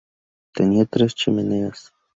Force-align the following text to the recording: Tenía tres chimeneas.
Tenía 0.51 0.85
tres 0.87 1.13
chimeneas. 1.13 1.93